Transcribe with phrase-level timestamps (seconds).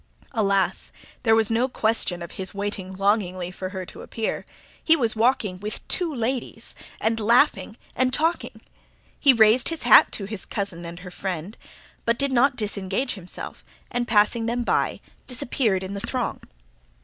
[0.31, 0.91] Alas!
[1.21, 4.47] there was no question of his waiting longingly for her to appear.
[4.83, 8.61] He was walking with two ladies, and laughing and talking.
[9.19, 11.55] He raised his hat to his cousin and her friend,
[12.03, 16.41] but did not disengage himself, and passing them by disappeared in the throng.